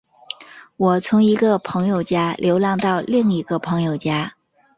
[0.77, 4.33] 我从一个朋友家流浪到另一个朋友家。